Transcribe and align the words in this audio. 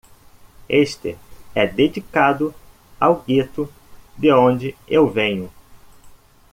Este 0.67 1.15
é 1.53 1.67
dedicado 1.67 2.55
ao 2.99 3.21
gueto 3.21 3.71
de 4.17 4.33
onde 4.33 4.75
eu 4.87 5.07
venho. 5.07 5.51